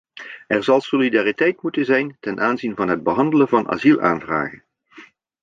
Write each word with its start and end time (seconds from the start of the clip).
Er 0.47 0.63
zal 0.63 0.81
solidariteit 0.81 1.61
moeten 1.61 1.85
zijn 1.85 2.17
ten 2.19 2.39
aanzien 2.39 2.75
van 2.75 2.87
het 2.87 3.03
behandelen 3.03 3.47
van 3.47 3.69
asielaanvragen. 3.69 4.63